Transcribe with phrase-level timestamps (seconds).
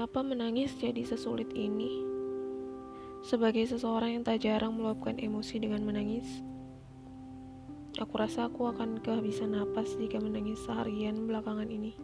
[0.00, 2.00] Mengapa menangis jadi sesulit ini?
[3.20, 6.24] Sebagai seseorang yang tak jarang meluapkan emosi dengan menangis,
[8.00, 12.00] aku rasa aku akan kehabisan napas jika menangis seharian belakangan ini.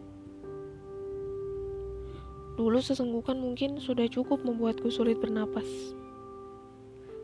[2.53, 5.65] Dulu sesenggukan mungkin sudah cukup membuatku sulit bernapas.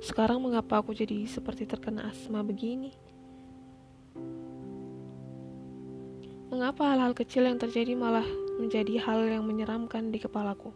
[0.01, 2.97] Sekarang mengapa aku jadi seperti terkena asma begini?
[6.49, 8.25] Mengapa hal-hal kecil yang terjadi malah
[8.61, 10.69] menjadi hal yang menyeramkan di kepalaku?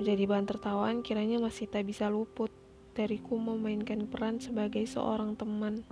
[0.00, 2.48] Menjadi bahan tertawaan kiranya masih tak bisa luput
[2.96, 5.84] dariku memainkan peran sebagai seorang teman.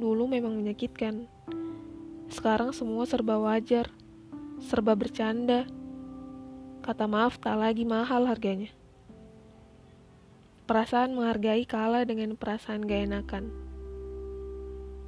[0.00, 1.28] Dulu memang menyakitkan.
[2.32, 3.92] Sekarang semua serba wajar,
[4.64, 5.68] serba bercanda.
[6.80, 8.72] Kata maaf tak lagi mahal harganya.
[10.64, 13.69] Perasaan menghargai kalah dengan perasaan gak enakan.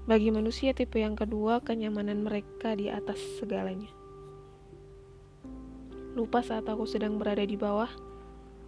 [0.03, 3.87] Bagi manusia tipe yang kedua, kenyamanan mereka di atas segalanya.
[6.19, 7.87] Lupa saat aku sedang berada di bawah,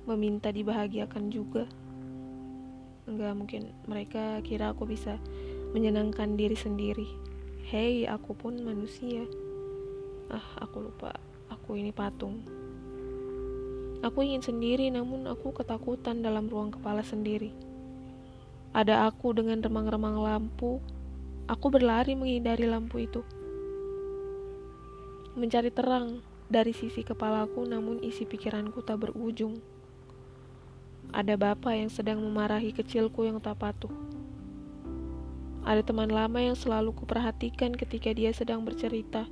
[0.06, 1.66] meminta dibahagiakan juga.
[3.10, 5.18] Enggak mungkin mereka kira aku bisa
[5.74, 7.10] menyenangkan diri sendiri.
[7.66, 9.26] Hei, aku pun manusia.
[10.30, 11.18] Ah, aku lupa.
[11.50, 12.46] Aku ini patung.
[14.06, 17.50] Aku ingin sendiri, namun aku ketakutan dalam ruang kepala sendiri.
[18.70, 20.78] Ada aku dengan remang-remang lampu,
[21.44, 23.20] Aku berlari menghindari lampu itu.
[25.36, 29.60] Mencari terang dari sisi kepalaku namun isi pikiranku tak berujung.
[31.12, 33.92] Ada bapak yang sedang memarahi kecilku yang tak patuh.
[35.68, 39.28] Ada teman lama yang selalu kuperhatikan ketika dia sedang bercerita.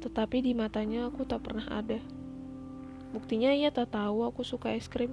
[0.00, 2.00] Tetapi di matanya aku tak pernah ada.
[3.12, 5.12] Buktinya ia tak tahu aku suka es krim.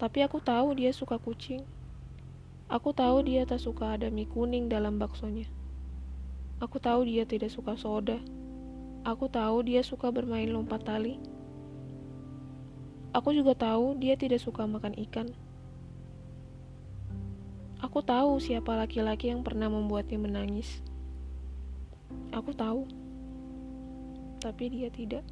[0.00, 1.60] Tapi aku tahu dia suka kucing.
[2.70, 5.50] Aku tahu dia tak suka ada mie kuning dalam baksonya.
[6.62, 8.22] Aku tahu dia tidak suka soda.
[9.02, 11.18] Aku tahu dia suka bermain lompat tali.
[13.10, 15.34] Aku juga tahu dia tidak suka makan ikan.
[17.82, 20.78] Aku tahu siapa laki-laki yang pernah membuatnya menangis.
[22.30, 22.86] Aku tahu,
[24.38, 25.26] tapi dia tidak.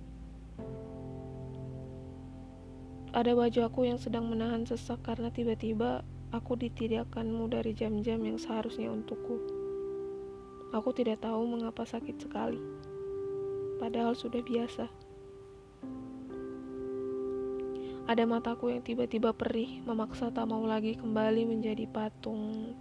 [3.15, 9.41] Ada wajahku yang sedang menahan sesak karena tiba-tiba Aku ditidakkanmu dari jam-jam yang seharusnya untukku.
[10.77, 12.61] Aku tidak tahu mengapa sakit sekali,
[13.81, 14.93] padahal sudah biasa.
[18.05, 22.77] Ada mataku yang tiba-tiba perih, memaksa tak mau lagi kembali menjadi patung.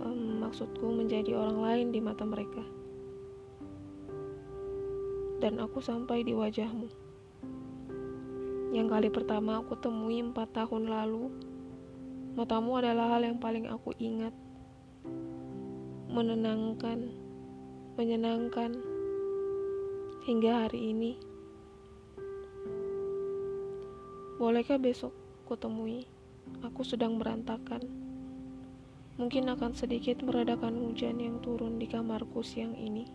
[0.00, 2.64] Um, maksudku menjadi orang lain di mata mereka.
[5.44, 6.88] Dan aku sampai di wajahmu.
[8.72, 11.28] Yang kali pertama aku temui empat tahun lalu
[12.34, 14.34] Matamu adalah hal yang paling aku ingat.
[16.10, 17.06] Menenangkan,
[17.94, 18.74] menyenangkan,
[20.26, 21.14] hingga hari ini.
[24.34, 25.14] Bolehkah besok
[25.46, 26.10] kutemui?
[26.66, 27.86] Aku sedang berantakan.
[29.14, 33.06] Mungkin akan sedikit meredakan hujan yang turun di kamarku siang ini.